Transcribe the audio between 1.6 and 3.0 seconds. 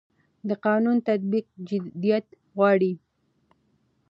جديت غواړي